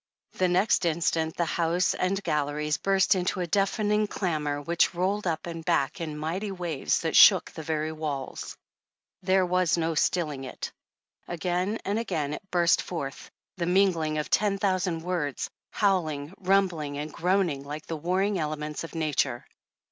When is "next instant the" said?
0.47-1.45